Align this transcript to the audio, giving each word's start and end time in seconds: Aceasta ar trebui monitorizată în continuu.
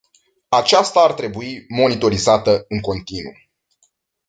Aceasta 0.49 0.99
ar 1.01 1.13
trebui 1.13 1.65
monitorizată 1.69 2.65
în 2.67 2.79
continuu. 2.81 3.33